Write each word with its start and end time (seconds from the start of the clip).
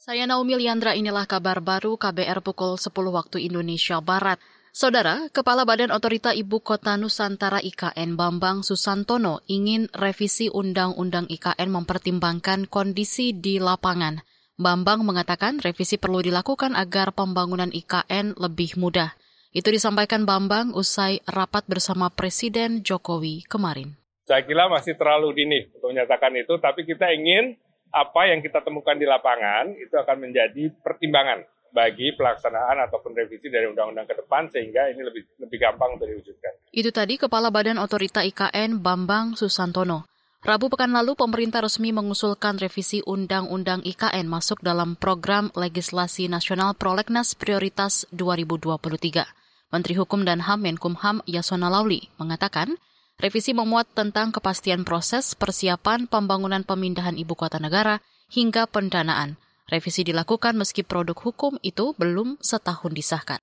Saya 0.00 0.24
Naomi 0.24 0.56
Liandra, 0.56 0.96
inilah 0.96 1.28
kabar 1.28 1.60
baru 1.60 2.00
KBR 2.00 2.40
pukul 2.40 2.80
10 2.80 2.88
waktu 3.12 3.52
Indonesia 3.52 4.00
Barat. 4.00 4.40
Saudara, 4.72 5.28
Kepala 5.28 5.68
Badan 5.68 5.92
Otorita 5.92 6.32
Ibu 6.32 6.64
Kota 6.64 6.96
Nusantara 6.96 7.60
IKN 7.60 8.16
Bambang 8.16 8.64
Susantono 8.64 9.44
ingin 9.44 9.92
revisi 9.92 10.48
Undang-Undang 10.48 11.28
IKN 11.28 11.68
mempertimbangkan 11.68 12.64
kondisi 12.72 13.36
di 13.36 13.60
lapangan. 13.60 14.24
Bambang 14.56 15.04
mengatakan 15.04 15.60
revisi 15.60 16.00
perlu 16.00 16.24
dilakukan 16.24 16.80
agar 16.80 17.12
pembangunan 17.12 17.68
IKN 17.68 18.40
lebih 18.40 18.80
mudah. 18.80 19.12
Itu 19.52 19.68
disampaikan 19.68 20.24
Bambang 20.24 20.72
usai 20.72 21.20
rapat 21.28 21.68
bersama 21.68 22.08
Presiden 22.08 22.80
Jokowi 22.80 23.44
kemarin. 23.44 24.00
Saya 24.24 24.48
kira 24.48 24.64
masih 24.64 24.96
terlalu 24.96 25.44
dini 25.44 25.68
untuk 25.76 25.92
menyatakan 25.92 26.32
itu, 26.40 26.56
tapi 26.56 26.88
kita 26.88 27.12
ingin 27.12 27.60
apa 27.90 28.30
yang 28.30 28.40
kita 28.40 28.62
temukan 28.62 28.94
di 28.94 29.06
lapangan 29.06 29.74
itu 29.74 29.94
akan 29.94 30.16
menjadi 30.22 30.70
pertimbangan 30.82 31.42
bagi 31.70 32.14
pelaksanaan 32.18 32.82
ataupun 32.90 33.14
revisi 33.14 33.46
dari 33.46 33.66
undang-undang 33.70 34.06
ke 34.06 34.14
depan 34.18 34.50
sehingga 34.50 34.90
ini 34.90 35.06
lebih 35.06 35.22
lebih 35.38 35.58
gampang 35.58 35.94
untuk 35.94 36.10
diwujudkan. 36.10 36.52
Itu 36.74 36.90
tadi 36.90 37.14
Kepala 37.18 37.54
Badan 37.54 37.78
Otorita 37.78 38.26
IKN 38.26 38.82
Bambang 38.82 39.38
Susantono. 39.38 40.10
Rabu 40.40 40.72
pekan 40.72 40.96
lalu 40.96 41.20
pemerintah 41.20 41.60
resmi 41.60 41.92
mengusulkan 41.92 42.56
revisi 42.56 43.04
Undang-Undang 43.04 43.84
IKN 43.84 44.24
masuk 44.24 44.64
dalam 44.64 44.96
program 44.96 45.52
legislasi 45.52 46.32
nasional 46.32 46.72
Prolegnas 46.72 47.36
Prioritas 47.36 48.08
2023. 48.16 49.28
Menteri 49.68 49.94
Hukum 50.00 50.24
dan 50.24 50.40
HAM 50.40 50.64
Menkumham 50.64 51.20
Yasona 51.28 51.68
Lauli 51.68 52.08
mengatakan 52.16 52.80
Revisi 53.20 53.52
memuat 53.52 53.92
tentang 53.92 54.32
kepastian 54.32 54.80
proses 54.80 55.36
persiapan 55.36 56.08
pembangunan 56.08 56.64
pemindahan 56.64 57.20
ibu 57.20 57.36
kota 57.36 57.60
negara 57.60 58.00
hingga 58.32 58.64
pendanaan. 58.64 59.36
Revisi 59.68 60.08
dilakukan 60.08 60.56
meski 60.56 60.80
produk 60.80 61.12
hukum 61.12 61.60
itu 61.60 61.92
belum 62.00 62.40
setahun 62.40 62.96
disahkan. 62.96 63.36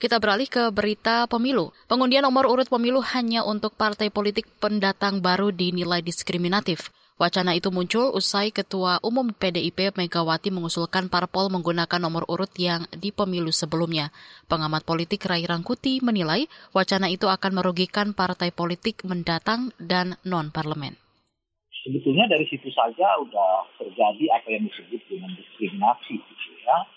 Kita 0.00 0.16
beralih 0.16 0.48
ke 0.48 0.72
berita 0.72 1.28
pemilu. 1.28 1.76
Pengundian 1.92 2.24
nomor 2.24 2.48
urut 2.48 2.72
pemilu 2.72 3.04
hanya 3.12 3.44
untuk 3.44 3.76
partai 3.76 4.08
politik 4.08 4.48
pendatang 4.56 5.20
baru 5.20 5.52
dinilai 5.52 6.00
diskriminatif. 6.00 6.88
Wacana 7.22 7.54
itu 7.54 7.70
muncul 7.70 8.10
usai 8.18 8.50
Ketua 8.50 8.98
Umum 8.98 9.30
PDIP 9.30 9.94
Megawati 9.94 10.50
mengusulkan 10.50 11.06
parpol 11.06 11.54
menggunakan 11.54 12.02
nomor 12.02 12.26
urut 12.26 12.50
yang 12.58 12.82
di 12.90 13.14
pemilu 13.14 13.54
sebelumnya. 13.54 14.10
Pengamat 14.50 14.82
politik 14.82 15.22
Rai 15.30 15.46
Rangkuti 15.46 16.02
menilai 16.02 16.50
wacana 16.74 17.06
itu 17.14 17.30
akan 17.30 17.62
merugikan 17.62 18.10
partai 18.10 18.50
politik 18.50 19.06
mendatang 19.06 19.70
dan 19.78 20.18
non-parlemen. 20.26 20.98
Sebetulnya 21.86 22.26
dari 22.26 22.42
situ 22.50 22.66
saja 22.74 23.14
sudah 23.22 23.70
terjadi 23.78 24.24
apa 24.34 24.48
yang 24.58 24.66
disebut 24.66 25.06
dengan 25.06 25.30
diskriminasi. 25.38 26.18
Gitu 26.18 26.50
ya. 26.66 26.90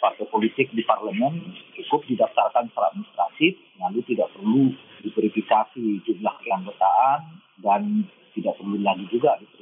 Partai 0.00 0.24
politik 0.32 0.72
di 0.72 0.80
parlemen 0.88 1.52
cukup 1.76 2.00
didaftarkan 2.08 2.72
secara 2.72 2.96
administratif, 2.96 3.60
lalu 3.76 4.00
tidak 4.08 4.32
perlu 4.32 4.72
diverifikasi 5.04 5.84
jumlah 6.08 6.36
keanggotaan 6.40 7.44
dan 7.60 8.08
tidak 8.32 8.56
perlu 8.60 8.80
lagi 8.80 9.04
juga 9.12 9.36
faktual. 9.36 9.55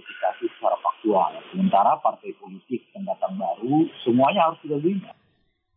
Sementara 1.64 1.96
partai 1.96 2.36
politik 2.36 2.92
pendatang 2.92 3.40
baru 3.40 3.88
semuanya 4.04 4.52
harus 4.52 4.60
dilaluinya. 4.68 5.16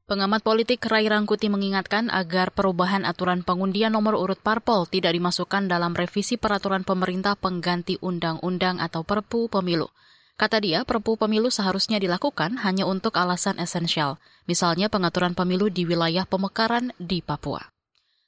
Pengamat 0.03 0.43
politik 0.43 0.83
Rai 0.83 1.07
Rangkuti 1.07 1.47
mengingatkan 1.47 2.11
agar 2.11 2.52
perubahan 2.52 3.07
aturan 3.07 3.39
pengundian 3.39 3.95
nomor 3.95 4.19
urut 4.19 4.35
parpol 4.35 4.83
tidak 4.83 5.15
dimasukkan 5.15 5.71
dalam 5.71 5.95
revisi 5.95 6.35
peraturan 6.35 6.83
pemerintah 6.83 7.39
pengganti 7.39 7.95
undang-undang 8.03 8.83
atau 8.83 9.08
perpu 9.08 9.47
pemilu. 9.47 9.88
Kata 10.35 10.59
dia, 10.59 10.83
perpu 10.83 11.15
pemilu 11.15 11.47
seharusnya 11.47 12.03
dilakukan 12.03 12.59
hanya 12.67 12.83
untuk 12.83 13.15
alasan 13.15 13.55
esensial, 13.55 14.19
misalnya 14.43 14.91
pengaturan 14.91 15.39
pemilu 15.39 15.71
di 15.71 15.88
wilayah 15.88 16.27
pemekaran 16.27 16.91
di 16.99 17.23
Papua. 17.23 17.63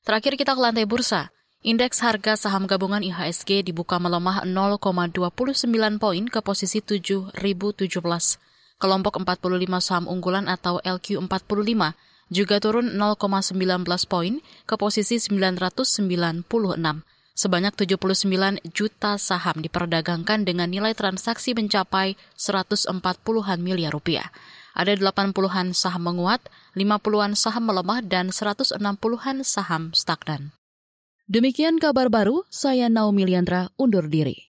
Terakhir 0.07 0.39
kita 0.39 0.55
ke 0.55 0.63
lantai 0.63 0.87
bursa. 0.87 1.27
Indeks 1.59 1.99
harga 1.99 2.39
saham 2.39 2.71
gabungan 2.71 3.03
IHSG 3.03 3.67
dibuka 3.67 3.99
melemah 3.99 4.47
0,29 4.47 5.20
poin 5.99 6.23
ke 6.31 6.39
posisi 6.39 6.80
7.017. 6.80 7.36
Kelompok 8.80 9.20
45 9.20 9.67
saham 9.83 10.08
unggulan 10.08 10.47
atau 10.47 10.80
LQ45 10.80 11.99
juga 12.31 12.64
turun 12.64 12.95
0,19 12.95 13.59
poin 14.08 14.39
ke 14.39 14.75
posisi 14.80 15.20
996. 15.20 16.47
Sebanyak 17.36 17.73
79 17.76 18.64
juta 18.71 19.20
saham 19.20 19.59
diperdagangkan 19.59 20.47
dengan 20.47 20.71
nilai 20.71 20.95
transaksi 20.95 21.52
mencapai 21.52 22.15
140-an 22.39 23.59
miliar 23.59 23.91
rupiah. 23.91 24.31
Ada 24.80 24.95
80-an 24.95 25.76
saham 25.76 26.08
menguat, 26.08 26.39
50-an 26.80 27.36
saham 27.36 27.67
melemah, 27.67 27.99
dan 27.99 28.31
160-an 28.31 29.43
saham 29.43 29.91
stagnan. 29.91 30.55
Demikian 31.29 31.77
kabar 31.77 32.09
baru, 32.09 32.41
saya 32.49 32.89
Naomi 32.89 33.21
Liandra 33.21 33.69
undur 33.77 34.09
diri. 34.09 34.47